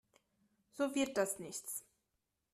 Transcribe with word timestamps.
So 0.71 0.95
wird 0.95 1.15
das 1.15 1.37
nichts. 1.37 1.85